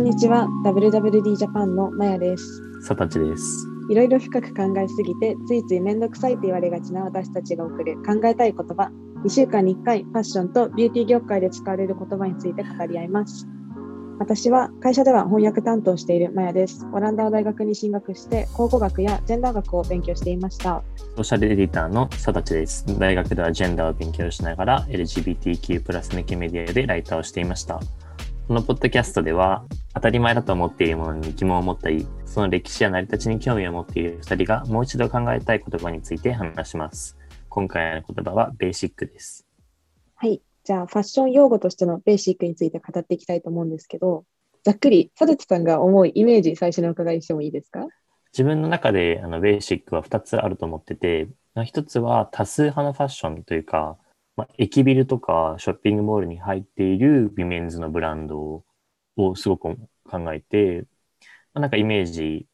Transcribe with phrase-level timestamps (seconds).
[0.00, 3.66] んにちは WWD ジャパンのまやですさたちです。
[3.90, 8.90] いろいろ深く考えすぎてついついめんどくさいと言われがちな私たちが送る考えたい言葉
[9.24, 13.46] 2週間に1回ファッションとビューティー業界で使われる言葉について語り合います
[14.18, 20.82] 私は会社では翻訳担当しているまやですオランダの大学に進学して考古学やジェンダー学を勉強していました
[21.16, 22.86] ソーシャルエディターのさたちです。
[22.98, 27.80] 大学ではジェンダーを勉強しながら LGBTQ+ 向けメディアでライターをしていました。
[28.50, 29.64] このポッドキャストでは
[29.94, 37.16] 当たり前だと思っているものに疑問を持ったり、その歴史や成り立ちに興味を持っている2人がもう一度考えたい言葉について話します。
[37.48, 39.46] 今回の言葉はベーシックです。
[40.16, 44.24] はいじゃあファッション用語としてのベーシックについて語っていきたいと思うんですけど
[44.64, 47.86] ざっくり佐々木さんが思うイメージ最初にお伺いしてもいいですか？
[48.32, 53.96] 自分の中であのベーシックは2つあると思ってて、1つは多数派のファッションというか、
[54.40, 58.64] まあ、駅ビルとかショッピングモールに入っているビメンズのブランド
[59.18, 60.86] をすごく考えて、
[61.52, 62.46] まあ、なんかイメージ、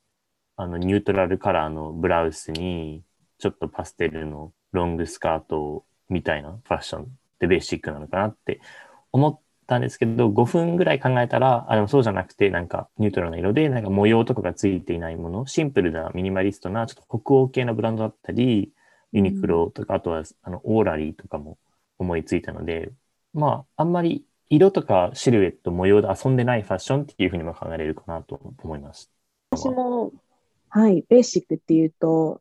[0.57, 3.05] あのニュートラルカラーのブラウスに
[3.39, 7.07] ちょっとパステルのロングスカートみたいなファッションっ
[7.39, 8.61] てベーシックなのかなって
[9.13, 18.73] 思ったんですけど、5分ぐらい考えたら、あ、でもそうじゃなくて、なんかニュートラルな色で、なんか模様とかがついていないもの、シンプルなミニマリストな、ちょっと北欧系のブランドだったり、
[19.13, 21.59] ユニクロとか、あとはあのオーラリーとかも
[21.99, 22.93] 思いついたので、
[23.33, 29.11] まあ、あんまり色とかシルエット、模様で遊んでないファッションっていうふうにも考えられるかなと思います。
[29.51, 30.13] 私も、
[30.69, 32.41] はい、ベーシックっていうと、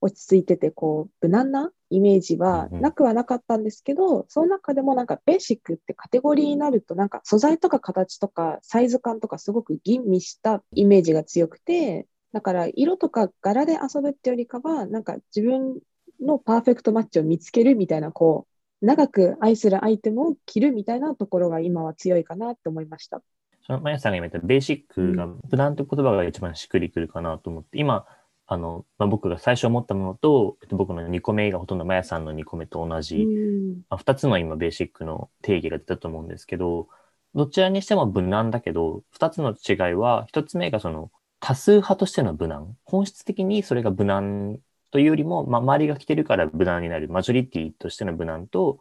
[0.00, 15.78] 落ち着いてて、こう、無難なイメージはうんうんなくはなかったんですけど、その中でもなんかベーシックってカテゴリーになると、なんか素材とか形とかサイズ感とかすごく吟味したイメージが強くて、だから色とか柄で遊ぶってよりかは、なんか自分
[16.20, 23.22] のパーフェクトマッチを見つけるみたいな、こう、長く愛するアイテムを着るみたいなところが今は強いかなって思いました。
[23.66, 28.06] その、まやさんが今言ったベーシックが、無難って言葉が一番しっくりくるかなと思って、今、
[28.46, 36.88] あの、まあ、僕が最初思ったものと、えっと僕の2個目がほとんどまやさんの2個目と同じ、うんまあ、2つの今ベーシックの定義が出たと思うんですけど、
[37.34, 42.76] どちらにしても無難だけど、2つの違いは、1つ目がその多数派としての無難。
[42.84, 44.58] 本質的にそれが無難
[44.90, 48.80] というよりも、まあ、周りが着てるから無難になるマジョリティとしての無難と、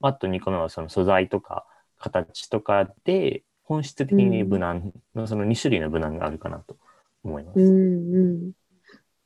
[0.00, 1.66] あと2個目はその素材とか
[1.98, 6.76] 形とかで本質的に無難のその2種類の無難があるかなと
[7.22, 7.58] 思います。
[7.60, 8.52] うんうん。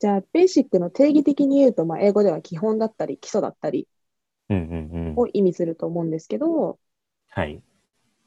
[0.00, 3.88] じゃあ、ベーシックの定義的に言うと、まあ、英語では基本だったり、基礎だったり
[4.48, 5.16] うんうんうん。
[5.16, 6.78] を意味すると思うんですけど、
[7.28, 7.62] はい。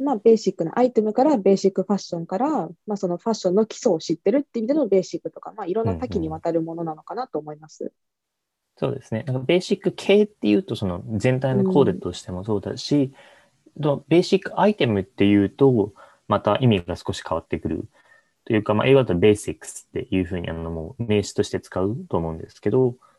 [0.02, 7.92] まあ、ベーシックなアイテムから、ベーシックファッションから、まあ、そのファッションの基礎を知ってるっていう意味でのベーシックとか、まあ、いろんな多岐にわたるものなのかなと思います。
[8.78, 9.24] そうですね。
[9.28, 13.14] なんかベーシック系っていうと、その全体のコーデとしてもそうだし、
[13.82, 15.94] とベーシックアイテムっていうと、
[16.28, 17.88] また意味が少し変わってくる。
[18.46, 23.11] というか、まあ、英語だとベーシックスっていうふうにあのもう名詞として使うと思うんですけど、まあ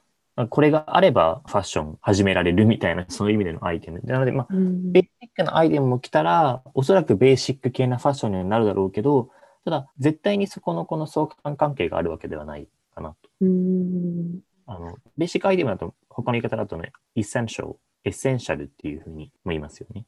[0.48, 4.00] これがあればファッション始められるみたいな、そういう意味でのアイテム。
[4.04, 9.30] なので、まあ、うんベーシックなアイテムも着たら、おそらくベーシック系なファッションにはなるだろうけど、
[9.64, 13.28] ただ、絶対にそこのこの相関関係があるわけではないかなと。
[13.42, 20.06] うんあの、ベーシックアイテムだと、他の言い方だとね、エッセンシャル、エッセンシャルっていうふうにも言いますよね。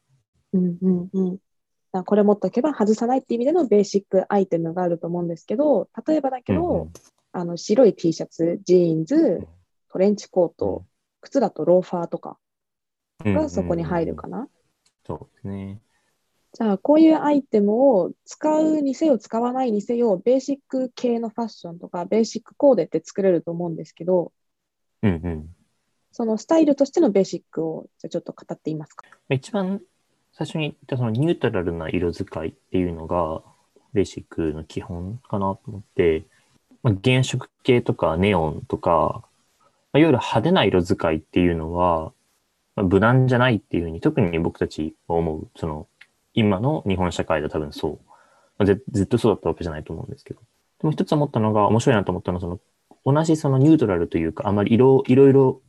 [0.55, 1.39] うんうんうん
[1.93, 6.93] まあこれ持っとけば外さないっていう意味でのベーシックアイテムがあると思うんですけど、例えばだけど、うんうん
[7.37, 9.45] あの白い T シャツ、ジーンズ、
[9.95, 10.85] トレンチコート、
[11.21, 12.37] 靴だとローファーとか
[13.25, 14.49] がそこに入るかな？
[15.07, 15.81] そうですね。
[16.53, 24.33] じゃあ、こういうアイテムを使うにせよ、使わないにせよ、ベーシック系のファッションとか、ベーシックコーデって作れると思うんですけど、
[25.03, 25.49] うんうん。
[26.11, 29.07] そのスタイルとしてのベーシックを、じゃあちょっと語っていますか？
[29.31, 29.81] 一番
[30.33, 33.43] 最初に言ったそのニュートラルな色使いっていうのが、
[33.93, 36.25] ベーシックの基本かなと思って、
[36.83, 39.23] まあ、原色系とかネオンとか、
[39.95, 42.13] まあ、いわゆる派手な色使いっていうのは、
[42.75, 45.87] まあ、無難じゃないっていうふうに、特に僕たちが思う、その、
[46.35, 47.99] 今の日本社会では多分そう。
[48.59, 50.41] まあ、ずずっとそうだったわけじゃないと思うんですけど。
[50.81, 52.61] でも一つ思ったのが、面白いなと思ったのは、その、
[53.07, 55.63] 同じそのニュートラルというか、あまり色、いろいろ、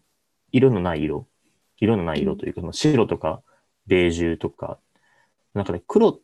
[0.51, 1.27] 色のない色、
[1.77, 3.44] 色のない色というか、その白とか、
[3.86, 4.80] ベージュとか、
[5.54, 6.19] なんかね、黒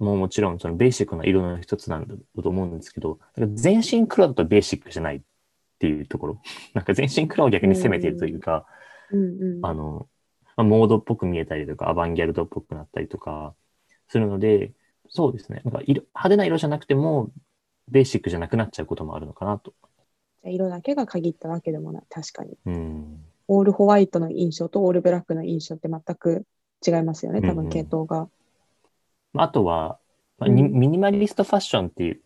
[0.00, 5.22] ももちろんそのベーシックな色の一つなんだと思うんですけど、全身黒だとベーシックじゃない
[5.74, 6.42] っていうところ。
[6.72, 8.66] なんか全身黒を逆に攻めているというか、
[9.10, 9.66] うんうん。
[9.66, 10.08] あの、
[10.56, 13.54] まあ、モードっぽく見えたりとか、アバンギャルドっぽくなったりとか
[14.08, 14.72] するので、
[15.08, 15.60] そうですね。
[15.64, 17.30] なんか色派手な色じゃなくても、
[17.88, 19.74] ベーシックじゃなくなっちゃうこともあるのかなと。
[20.42, 22.02] じゃあ色だけが限ったわけでもない。
[22.08, 22.56] 確かに。
[22.66, 23.24] うん。
[23.48, 26.46] オールホワイトの印象とオールブラックの印象って全く
[26.86, 28.28] 違いますよね、多分うんうん系統が。
[29.32, 29.98] まああとは、
[30.38, 32.20] ままあにミニマリストファッションっていう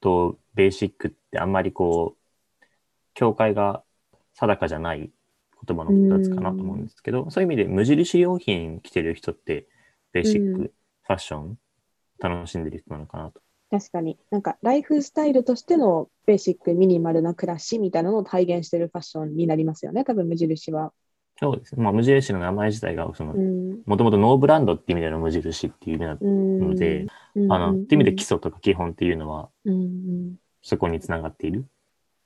[0.00, 2.21] と、ベーシックってあんまりこう、
[3.14, 3.82] 境界が
[4.34, 5.10] 定かじゃない
[5.66, 9.68] 言葉の一つかなと思うんですけど、そういう意味で無印良品着てる人って、
[10.12, 11.58] ベーシッうんクファッション
[12.18, 13.40] 楽しんでる人なのかなと。
[13.70, 14.18] 確かに。
[14.30, 20.92] なんか、ライフスタイルとしてのベーシック、ミニマルな暮らしみたいなのを体現してるファッションになりますよね、多分無印は。
[21.40, 21.82] そうですね。
[21.82, 23.82] まあ、無印の名前自体が、そのう、ん。
[23.86, 26.60] もともとノーブランドっていう意味での無印っていう意味なうん。
[26.60, 29.48] ので、うん、あの、っていう意味で基礎とか基本っていうのは、
[30.60, 31.64] そこにつながっている。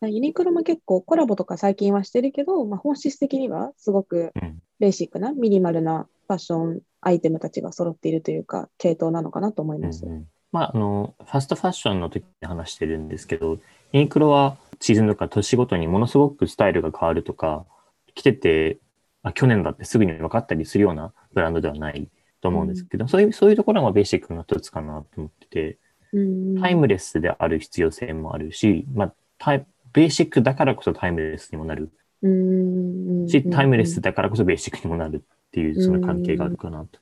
[0.02, 4.60] ユニクロも結構コラボとか最近はしてるけど、まあ、本質的にはすごくうん。
[4.78, 10.04] ベーシックなミニマルなファッションアイテムたちが揃っているというか、系統なのかなと思います。
[10.04, 13.58] うんうんまあ、あの、ファストファッションの時に話してるんですけど、
[13.92, 17.66] ユニクロはシーズンとか年ごとにものすごくスタイルが変わるとか、
[18.14, 18.78] 着てて、
[19.22, 22.08] あ、去年だってすぐに分かったりするようなブランドではない
[22.40, 25.78] と思うんですけど、そういう、そういうところがベーシックの一つかなと思ってて、
[26.12, 29.66] うんタイムレスである必要性もあるし、まあ、タイ
[29.96, 31.90] ベーシックだからこそタイムレスにもなる
[32.22, 37.00] うんし、タイムレスだからこそベーシックにもなるっていう、その関係があるかなと。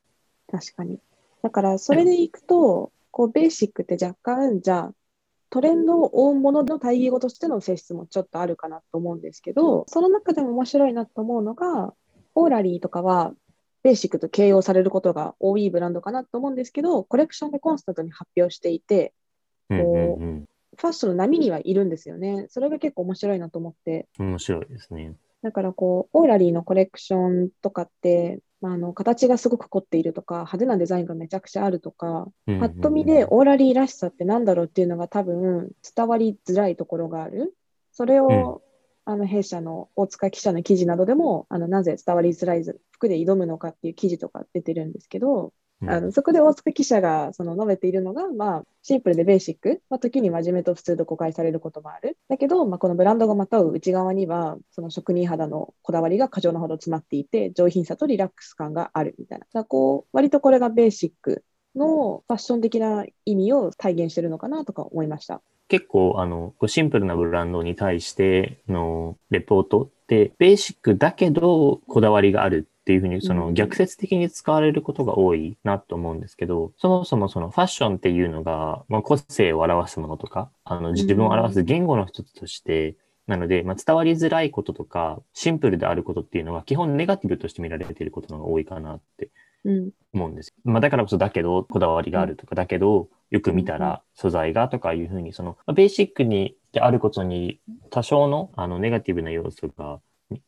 [0.48, 1.00] 確かに。
[1.42, 4.94] だから、それでいくと、こう、ベーシックって若干、じゃあ、
[5.50, 11.94] トレンドを追うものの対義語としての性質もちょっとあるかなと思うんですけど、その中でも面白いなと思うのが、
[12.36, 13.34] オーラリーとかは、
[13.82, 19.12] ベーシックと形容されることが多いブランドかなと思うんですけど、コレクションでコンスタントに発表していて、
[19.68, 20.44] うんうん
[20.76, 22.46] ファッションの波にはいるんですよね。
[22.48, 24.08] それが結構面白いなと思って。
[24.18, 24.26] うん。
[24.30, 25.14] 面白いですね。
[25.42, 37.54] だからこう、オーラリーのコレクションとかって、まあ、あの形がすごく凝っているとか、派手なデザインがめちゃくちゃあるとか、うんうんうんパッと見でオーラリーらしさってなんだろうっていうのが多分伝わりづらいところがある。
[37.92, 38.62] それを、
[39.04, 45.50] あの弊社の大塚記者の記事などでも、あのなぜ伝わりづらい服で挑むのかっていう記事とか出てるんですけど、うん
[45.88, 52.16] あのそこで大塚記者がその述べているのが、まあ、シンプルでベーシック、まあ、時に真面目と普通と誤解されることもある。
[52.28, 59.46] だけど、まあ、このブランドがまたう内側には、その職人肌のこだわりが過剰なほど詰まっていて、上品さとリラックス感があるみたいな。
[59.52, 61.44] だこう割とこれがベーシック
[61.74, 65.42] のファッション的な意味を体現してるのかなとか思いました。
[65.68, 82.96] 結構、あの、シンプルなブランドに対してのレポートって、ベーシックだけどこだわりがあるっていうふうに、そのうん逆説的に使われることが多いなと思うんですけど、そもそもそのファッションっていうのが、まあ、個性を表すものとか、あの、自分を表す言語の一つとして、
[83.26, 89.30] なので、まあ、伝わりづらいこととか、シンプルであることっていうのは、基本ネガティブとして見られていることが多いかなって
[89.64, 89.90] うん。
[90.12, 90.54] 思うんです。
[90.64, 97.60] まあ、だからこそだけどこだわりがあるとか、だけどよく見たら素材がとかいうふうに、その、まあベーシックにであることに
[97.90, 100.00] 多少のあのネガティブな要素が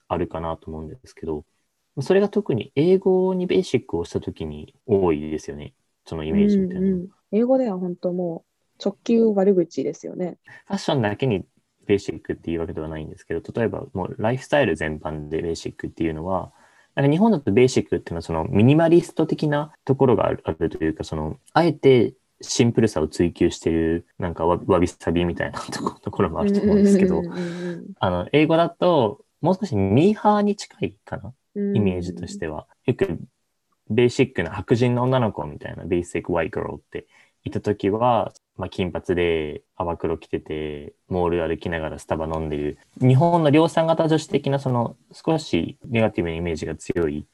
[0.09, 1.45] あるかなと思うんですけど、
[2.03, 5.75] それが特に英語にベーシックをしたときに多いですよね。
[6.05, 6.81] そのイメージみたいな。
[6.81, 8.45] うんうん英語では本当も
[8.79, 10.39] う直球悪口ですよね。
[10.67, 11.45] ファッションだけに
[11.87, 16.53] ベーシックっていうわけではないんですけど、例えばもうライフスタイル全般でベーシックっていうのは、
[16.95, 27.23] なんか日本だとベーシックっていうのはそのミニマリスト的なところがあるあるというか、その、あえてシンプルさを追求してる、なんかわわびさびみたいなとこ ろもあると思うんですけど
[27.99, 31.33] あの、英語だともう少しミーハーに近いかな、
[31.75, 32.67] イメージとしては。
[32.85, 33.19] よく
[33.89, 37.07] ベーシックな白人の女の子みたいな、ベーシック white girl って
[37.45, 47.27] 言った時は、まあ、金髪で泡黒着てて、モール歩きながらスタバ飲んでる、日本の量産型女子的なその少しネガティブなイメージが強い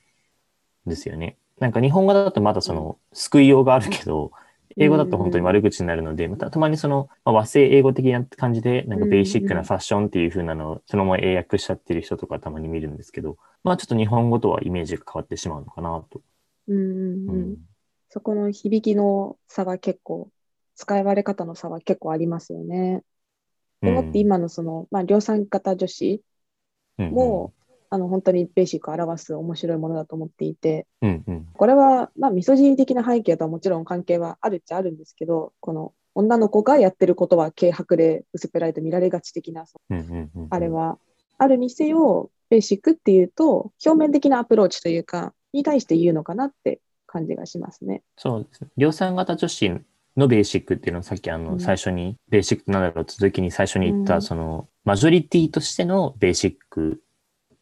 [0.87, 1.37] ですよね。
[1.59, 4.33] なんか日本語だとまだその救いようがあるけど、
[4.76, 16.21] 英語だと本当に悪口になるので、またたまにその、まあ、和製英語的な感じで、なんかベーシックなファッションっていう風なのをそのまま英訳しちゃってる人とかたまに見るんですけど、まあちょっと日本語とはイメージが変わってしまうのかなと。
[16.69, 17.57] うんうん
[18.14, 20.31] そこの響きの差は結構、
[20.75, 23.02] 使い割れ方の差は結構ありますよね。
[23.81, 26.23] でもって今のその、まあ、量産型女子
[26.99, 27.55] うんも、
[27.93, 40.99] あの本当にベーシックを表す面白いものだと思っていて、うんうんこれは、まあ、ミソジニ的な背景とはもちろん関係はあるっちゃあるんですけど、この女の子がやってることは軽薄で薄っぺらいと見られがち的な、そうんうんうんあれは、
[41.37, 48.03] あるにせよ、ベーシックっていうと、表面的なアプローチというか、に対して言うのかなって感じがしますね。
[48.17, 48.71] そうですね。
[48.79, 49.71] 量産型女子
[50.17, 57.03] のベーシックっていうのはさっきあの、うん最初に、ベーシックなんだろう続きに最初に言った、うんその、マジョリティとしてのベーシック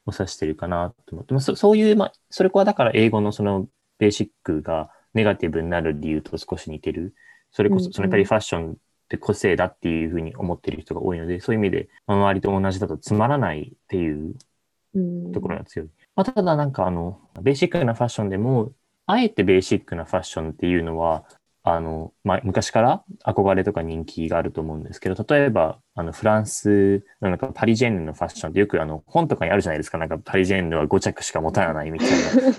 [0.07, 7.15] を指してるかなと思って、まあ、そそういう、まあ、それはだから英語のそのベーシックがネガティブになる理由と少し似てる。
[7.53, 8.77] それこそ、そのやっぱりファッションっ
[9.09, 14.35] て個性だっていうふうに思ってる人が多いので、そういう意味で、まあ周りと同じだとつまらないっていう
[14.95, 15.89] うん、ところが強い。
[16.17, 18.73] まあ、ただなんかあの、ベーシックなファッションでも、
[19.07, 21.25] あえてベーシックなファッションっていうのは、
[21.63, 29.99] あの、まあ、昔から憧れとか人気があると思うんですけど、例えば、あの、フランスのなんかパリジェンヌのファッションってよくあの、本とかにあるじゃないですか。
[29.99, 32.09] なんかパリジェンヌは5着しか持たないみたい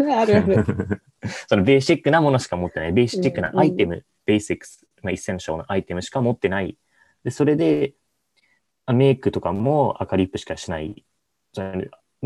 [0.08, 0.20] な。
[0.20, 0.66] あ るある。
[1.48, 2.94] そのベーシックなものしか持ってない。
[2.94, 6.78] ベーシックなアイテム、うん、 basics、まあ、エッセンシャルなアイテムしか持ってない。
[7.24, 7.94] で、それで、
[8.94, 11.04] メイクとかも赤リップしかしない。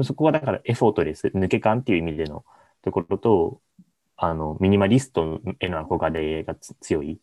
[0.04, 2.44] そこはだから effortless、抜け感っていう意味での
[2.82, 3.62] ところと、
[4.18, 7.22] あの、ミニマリストへの憧れが強いと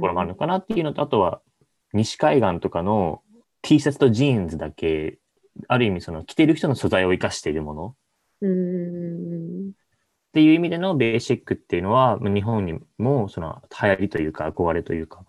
[0.00, 1.40] ころもあるのかなっていうのと、あとは、
[1.92, 3.22] 西海岸とかの
[3.62, 5.18] T シャツとジーンズだけ、
[5.68, 7.96] ある意味その着てる人の素材を生かしているもの。
[10.30, 15.24] っていう意味でのベーシックっていうのは、日本にもその流行りというか憧れというか、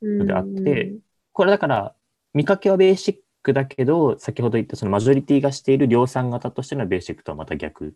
[0.00, 0.94] であって、
[1.32, 1.94] これだから
[2.32, 7.94] 見かけはベーシックだけど、先ほど言ったそのマジョリティがしている量産型としてのベーシックとはまた逆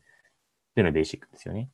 [0.75, 1.71] でのベーシックですよね。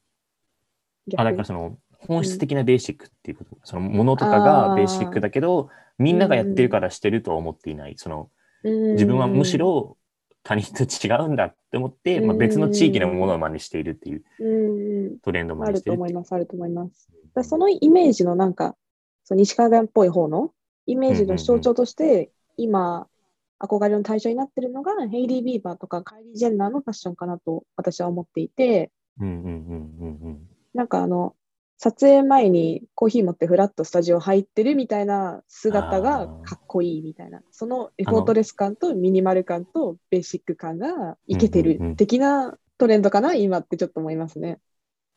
[1.17, 7.95] あ、だからその本質的なベーシックっていうこと、うん、そのものとかがベーシックだけど、みんながやってるからしてるとは思っていない。
[7.97, 8.31] その、
[8.65, 9.97] 自分はむしろ
[10.43, 17.09] 他人と違うんだって思って、まあ、別の地域のものを真似しているっていうトレンドもあると思います、あると思います。
[17.43, 18.77] そのイメージのなんか、
[19.25, 20.53] その西海岸っぽい方の
[20.87, 23.09] イメージの象徴として、今、
[23.59, 28.91] 憧れの対象になってるのが、ヘイリー・ビーバーとかカイリー・ジェンナーのファッションかなと私は思っていて、
[30.77, 31.35] なんかあの、
[31.79, 44.59] 撮影前にコーヒー持ってフラッとスタジオ入ってるみたいな姿がかっこいいみたいな、その effortless 感とミニマル感とベーシック感がいけてる的なトレンドかな、今ってちょっと思いますね。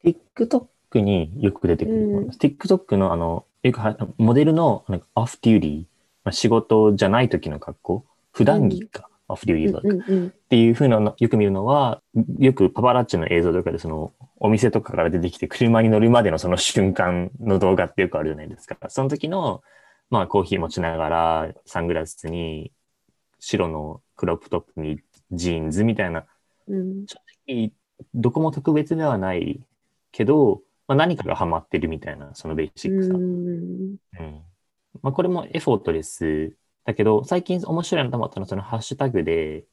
[0.03, 1.97] TikTok によく出てくる。
[1.97, 3.79] うん、TikTok のあの、よく
[4.17, 4.85] モデルの
[5.15, 5.81] オフデューリー、
[6.23, 9.08] まあ、仕事じゃない時の格好、普段着か。
[9.29, 12.01] オフデューリーバックっていうふうなよく見るのは、
[12.39, 18.77] よくパパラッチの映像とかでそのお店とかから出てきて車に乗るまでのその瞬間の動画ってよくあるじゃないですか。
[18.89, 19.61] その時の、
[20.09, 22.71] まあコーヒー持ちながらサングラスに
[23.39, 24.99] 白のクロップトップに
[25.31, 26.25] ジーンズみたいな、
[26.67, 27.71] うん、正直
[28.13, 29.59] どこも特別ではない
[30.11, 33.13] けど、まあ、何かがハマってるみたいな、そのベーシックさ。
[33.13, 34.41] うん、うん。
[35.01, 36.53] まあ、これもエフォートレス
[36.85, 39.65] だけど、最近面白いなと思ったのは、そのハッシュタグで、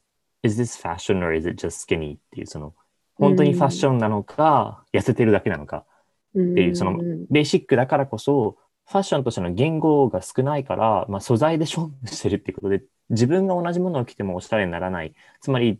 [0.43, 2.17] is this fashion or is it just skinny?
[2.17, 2.73] っていう、その、
[3.15, 5.85] 本当にファッションなのか、痩せてるだけなのか
[6.29, 6.97] っていう、その、
[7.29, 15.13] ベーシックだからこそ、ファッションとしての言語が少ないから、まあ、素材で勝負してるっていうことで、自分が同じものを着てもおしゃれにならない。
[15.41, 15.79] つまり、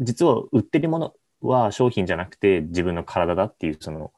[0.00, 4.12] 実は売ってるものは商品じゃなくて自分の体だっていう、その、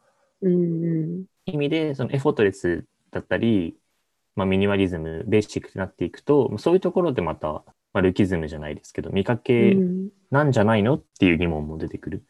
[1.47, 3.77] 意味で、そのエフォートレスだったり、
[4.37, 7.65] まあ、ミニマリズム、ベーシックになっていくと、そういうところでまた、ま
[7.95, 9.77] あ、ルキズムじゃないですけど、見かけ
[10.31, 12.25] なんじゃないのっていう疑問も出てくる。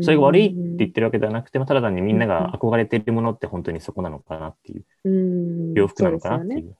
[0.00, 6.76] それが悪いって言ってるわけではなくても、ただ単にみんなが憧れてるものって本当にそこなのかなっていう、洋服なのかなっていう。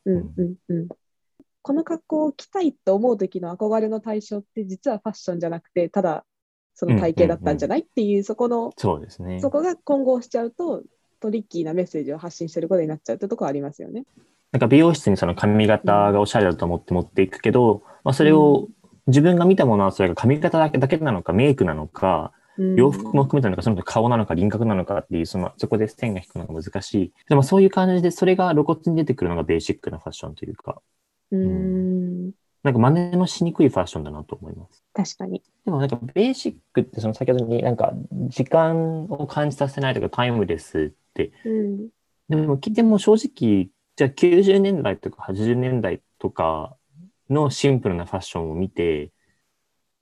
[1.65, 6.25] この格好を着たいと思う時の憧れの対象って実はファッションじゃなくて、ただ
[6.75, 9.41] その体型だったんじゃないっていう、そこの、そうですね。
[9.41, 10.83] そこが混合しちゃうと、
[11.21, 14.05] トリッキーなメッセージを発信してることになっちゃうってとこありますよね。
[14.53, 18.69] なんか美容室にその髪型がおしゃれだと思って持っていくけど、まあ、それを
[19.07, 22.33] 自分が見たものはそれが髪型だけだけなのか、メイクなのか、
[22.77, 27.13] 洋服も含めたのか、その顔なのか、輪郭なのかっていう、その、そこで線が引くのが難しい。
[27.29, 30.81] でもそういう感じで、それが露骨に出てくるのがベーシックなファッションというか。
[31.31, 32.33] うん。
[32.63, 34.85] なんか真似もしにくいファッションだなと思います。
[34.93, 35.43] 確かに。
[35.65, 37.95] でもなんかベーシックってその先ほどになんか
[38.29, 41.33] 時間を感じさせないとかタイムレスって。
[41.45, 41.89] うん、
[42.29, 46.77] でも、でも正直じゃあ90年代とか80年代とか
[47.29, 49.11] のシンプルなファッションを見て、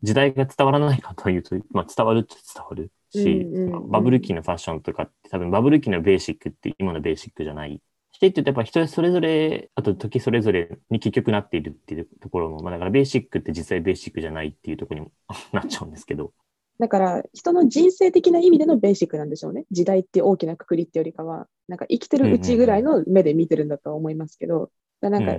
[0.03, 3.47] 時代が伝わらないかというと、まあ、伝わるって伝わるし、
[3.89, 7.83] バブル期のファッションとかって多分バブル期のベーシックって今のベーシックじゃない。
[8.13, 15.13] してってやっぱ人それぞれ、あと時それぞれに結局なっているっていうところも、まあだからベーシックって実際ベーシックじゃないっていうところにも
[15.53, 16.33] なっちゃうんですけど。
[16.81, 19.67] だから人の人生的な意味でのベーシックなんでしょうね。
[19.71, 24.71] 時代って大きなくくりってよりかは、なんか生きてるうちぐらいの目で見てるんだと思いますけど、
[25.03, 25.37] なんか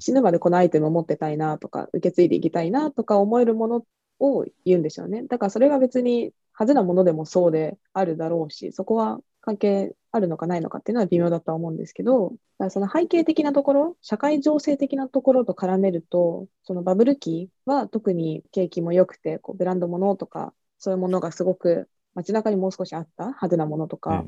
[0.00, 3.84] 死ぬまでこのアイテムを持ってたいなとか、受け継いでいきたいなとか思えるもの
[4.18, 5.24] を言うんでしょうね。
[5.24, 12.34] だからそれが別に派手なものでもそうであるだろうし、そこは関係あるのかないのかっていうのは微妙だとは思うんですけど、
[12.70, 24.24] その背景的なところ、社会情勢的なところと絡めると、そのバブル期は特に景気も良くて、こうブランド物とかそういうものがすごく街中にもう少しあった派手なものとか、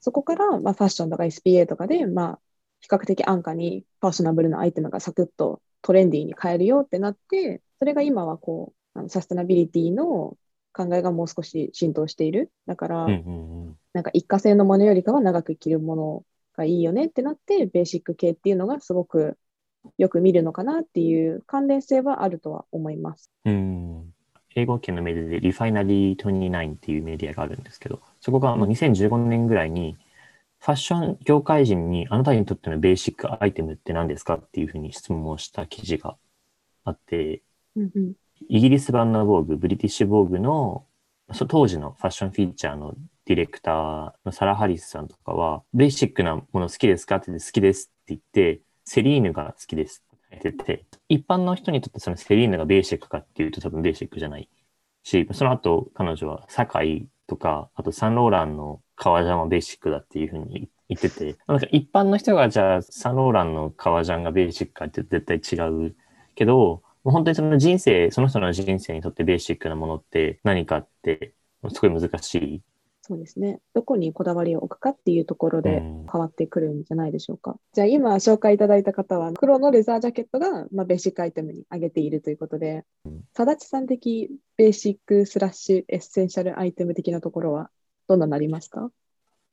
[0.00, 2.38] そこから、まあ、ファッションとか SPA とかで、まあ、
[2.80, 10.36] 比較的安価にファッショナブルなアイテムがサクッとトレンディーに変えるよってなって、それが今はこう、あのサステナビリティの
[10.72, 12.50] 考えがもう少し浸透している。
[12.66, 13.06] だから。
[13.92, 16.24] なんか一過性のものよりかは長く着るもの
[16.56, 19.38] がいいよねってなって、ベーシック系っていうのがすごく
[19.98, 23.30] よく見るのかなっていう関連性はあるとは思います。
[23.44, 24.12] うん
[24.54, 29.96] 英語圏のメディアでリファイナリー29っていうメディアがあるんですけど、そこがまあ2015年ぐらいに、
[30.58, 36.16] ファッション業界人にあなたにとってのベーシックアイテムって何ですかっていうふうに質問をした記事が
[36.84, 37.42] あって、
[37.76, 38.12] うんうん。
[38.48, 40.84] イギリス版の防具、ブリティッシュ防具の、
[41.32, 50.02] そ当時のファッションフィーチャーのディレクターのサラ・ハリスさんとかは、ベーシックなもの好きですかって言って好きですって言って、セリーヌが好きです
[50.38, 54.48] ってて、一般の人にとってそのセリーヌがベーシックかっていうと多分ベーシックじゃない
[55.02, 65.96] し、その後彼女は堺とか、あとサンローランの革ジャンはベーシックだっていうふうに言ってて、なんか一般の人がじゃあサンローランの革ジャンがベーシックかって絶対違う
[66.34, 71.34] けど、もう本当にその人生、その人の人生にとってベーシックなものって何かって、
[71.72, 72.62] すごい難しい。
[73.10, 73.58] そうですね。
[73.74, 77.56] どこにこだわりを置くかっていうところでうん変わってくるんじゃないでしょうか。
[77.72, 82.84] じゃあ今紹介いただいた方は黒のレザージャケットが、まあ、ベーシックアイテムに挙げているということで、
[83.34, 87.70] さだちさん的ベーシックスラッシュエッセンシャルアイテム的なところは
[88.06, 88.90] どんななりますか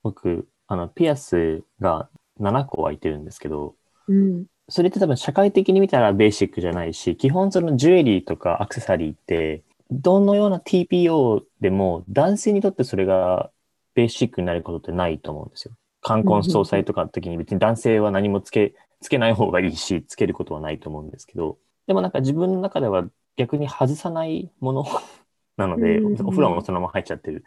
[0.04, 2.10] 僕、あの、ピアスが
[2.40, 3.76] 7個開いてるんですけど、
[4.08, 4.46] うん。
[4.70, 13.52] それって多分社会的に見たらベーシックじゃないし、基本そのジュエリーとかアクセサリーって、どのような TPO でも男性にとってそれが
[13.96, 15.74] ベーシックになることってないと思うんですよ。
[16.02, 24.86] 冠婚葬祭とかの時に別に男性は何もつけ、つけない方がいいし、つけることはないと思うんですけど、でもなんか自分の中では逆に外さないもの
[25.58, 27.44] なので、うんお風呂もそのまま入っちゃってる。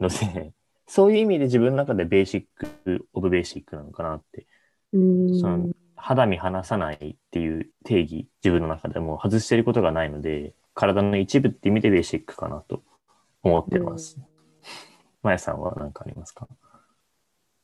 [0.00, 0.52] ので、
[0.86, 2.46] そういう意味で自分の中でベーシッ
[2.84, 4.46] ク、オブベーシックなのかなって。
[4.92, 5.38] うん。
[5.38, 12.82] その肌身離さないっていう定義、自分の中でも外してることがないので、体の一部って意味でベーシックかなと
[13.42, 14.18] 思ってます。
[15.22, 16.48] まやさんは何かありますか？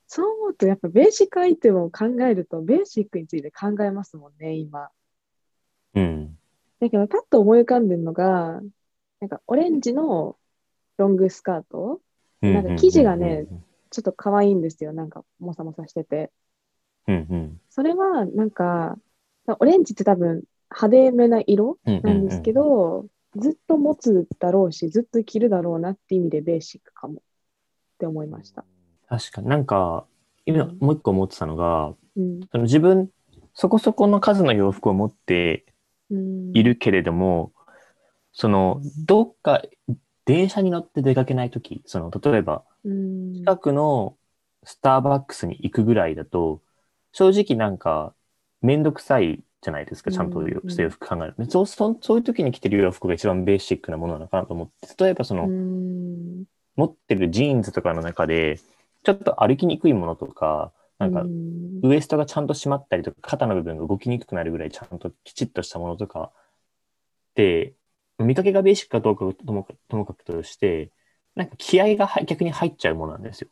[0.07, 4.89] そう思うとやっぱベーシックアイテムを考えるとベーシックについて考えますもんね、今。
[5.95, 6.39] うん。
[6.81, 8.61] だけどパッと思い浮かんでるのが、
[9.21, 10.37] なんかオレンジの
[10.97, 12.01] ロングスカート
[12.41, 13.47] なんか生地がね
[13.91, 14.93] ちょっと可愛いんですよ。
[14.93, 16.31] なんかもさもさしてて。
[17.09, 18.99] うんうんそれはなんか、
[19.59, 23.07] オレンジって多分派手めな色うんうんなんですけど、
[23.37, 27.17] ずっと持つだろうし、ずっと着るだろうなって意味でベーシックかもっ
[27.99, 28.65] て思いました。
[29.09, 30.07] 確かになんか、
[30.47, 32.41] 今うんもう一個思ってたのが、うん。
[32.51, 33.11] その自分、
[33.55, 35.65] そこそこの数の洋服を持って
[36.11, 37.53] うん、いるけれども、
[38.33, 39.63] その、どっか
[40.25, 43.35] 電車に乗って出かけないとき、その、例えば、うん。
[43.35, 44.17] 近くの
[44.65, 46.63] スターバックスに行くぐらいだと、
[47.13, 48.15] 正直なんか、
[48.61, 56.47] めんどくさいじゃないですか、ちゃんとうんうん制服考えると、そうそうそういう時に着てる洋服が一番ベーシックなものなのかなと思って、例えばその、うん。
[56.77, 58.59] 持ってるジーンズとかの中で、
[59.03, 66.33] ちょっと歩きにくいものとか、なんかう、んウエストがちゃんと締まったりとか、肩の部分が動きにくくなるぐらいちゃんときちっとしたものとか
[67.35, 67.75] で、
[68.19, 70.93] 見かけがベーシックかどうかともかともかくとして、
[71.35, 73.51] なんか気合が入逆に入っちゃうものなんですよ。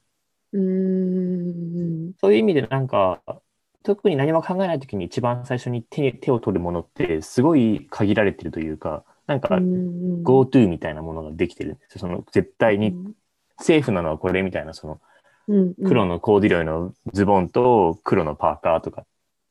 [0.53, 2.14] うん。
[2.21, 3.23] そういう意味でなんか、
[3.88, 12.01] 特に何も考えないときに一番最初に手に手を取るものってすごい限られてるというか、なんかうん GoTo みたいなものができてるんですよ。
[12.01, 12.94] その絶対に
[13.59, 15.01] セーフなのはこれみたいな、その
[15.46, 19.07] うん黒のコーディロイのズボンと黒のパーカーとか、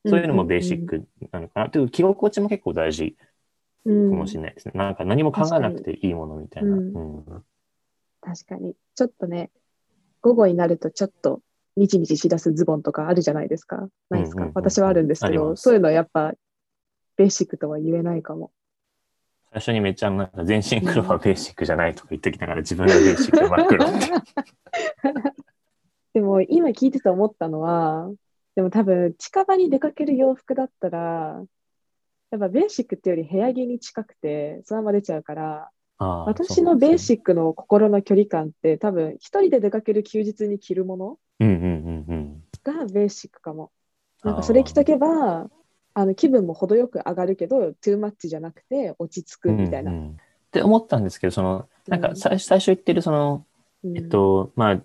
[0.06, 1.70] そういうのもベーシックなのかな。
[1.70, 3.16] という着心地も結構大事
[3.84, 4.72] かかもしれないですね。
[4.76, 6.76] なんか何も考えなくていいものみたいな。
[8.20, 8.76] 確かに。
[8.94, 9.50] ちょっとね、
[10.20, 11.40] 午後になるとちょっと
[11.78, 13.88] ニチニチしだすズボンとかあるじゃないですか。
[14.10, 16.32] ないですか、うんうんうんうん私はあるんですけど、そういうのはやっぱ
[17.16, 18.50] ベーシックとは言えないかも。
[19.52, 24.06] 最初にめっちゃなんか全身黒はベーシックじゃないとか言ってきながら自分がベーシック真っ黒って。
[26.14, 28.10] でも今聞いてて思ったのは、
[28.56, 31.42] でも多分近場に出かける洋服だったら、
[32.30, 41.18] やっぱベーシックっていうより部屋着に近くて、そのまま出ちゃうから、私のベーッシックの心の距離感って多分一人で出かける休日に着るもの。
[42.64, 43.70] がベーシックかも。
[44.22, 45.48] なんかそれ着とけば、
[45.94, 49.90] あの気分も程よく上がるけど、トゥーマッチじゃなくて落ち着くみたいな。
[49.90, 53.44] うんうんって思ったんですけど、その、なんか最最初言ってるその、
[53.84, 54.82] うんえっと、まあ、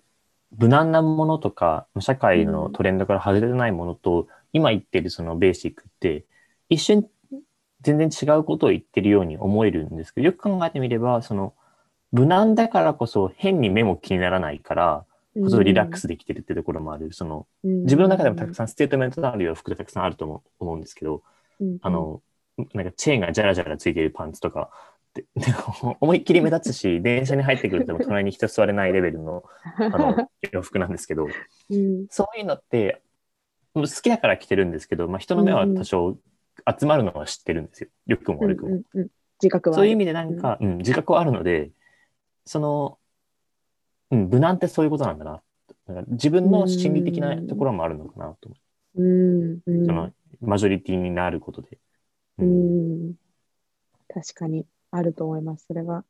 [0.58, 6.26] 無難なものとか、社会のトレンドから外れないものと、今言ってるそのベーシックって、
[6.69, 7.08] 一瞬
[7.84, 11.54] 全然違うことを言ってるように思えるんですけど、よく考えてみれば、その、
[12.12, 15.06] 無難だからこそ変に目も気にならないから、
[15.41, 17.12] こそリラックスできてるってところもある。
[17.13, 21.24] その、うん自分の中でもたくさんステートメントのある洋服がたくさんあると思うんですけど、
[21.60, 22.22] うんあの、
[22.74, 24.69] なんかチェーンがジャラジャラついてるパンツとか、
[25.10, 25.26] って。
[26.00, 29.43] 思いっきり目立つし、電車に入ってくると隣に人座れないレベルの
[29.78, 31.28] あの 洋服なんですけど、
[31.69, 33.02] うんそういうのって、
[33.74, 36.17] 好きだから着てるんですけど、まあ、人の目は多少
[36.80, 37.89] 集まるのは知ってるんですよ。
[38.08, 38.69] 良くもうん悪くも。
[38.69, 39.08] うんうん
[39.41, 39.76] 自覚は。
[39.76, 41.71] そういう意味でなんか、うん、自覚はあるので、
[42.45, 42.97] その、
[44.12, 45.41] うん、無難ってそういうことなんだな。
[45.88, 48.56] だ自分の心理的なところもあるのかなと思
[48.95, 49.04] う。
[49.04, 51.78] うんうんその、マジョリティになることで。
[52.38, 52.45] う。
[52.45, 53.15] ん
[54.08, 56.06] 確かにあると思います、それは。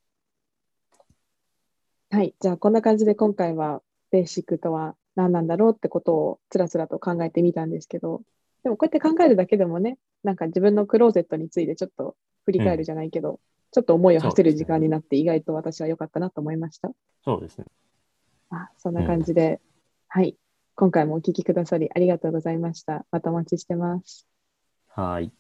[2.11, 2.35] はい。
[2.39, 8.21] じゃあ、こんな感じで今回はベーシックとは何なんだろうってことをつらつらと考えてみたんですけど、
[8.63, 13.39] でもこうやって考えるだけでもね、なんか自分のクローゼットについてちょっと振り返るじゃないけど、
[13.71, 16.91] ちょっと思いを馳せる時間になって意外と私は良かったなと思いました。
[17.26, 17.65] そうですね。
[18.52, 19.60] あそんな感じで、
[20.08, 20.38] はい。
[20.76, 23.06] 今回もお聞きくださりありがとうございました。
[23.12, 24.28] またお待ちしてます。
[24.88, 25.32] はい。